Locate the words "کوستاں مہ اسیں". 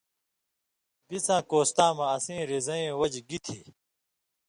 1.49-2.41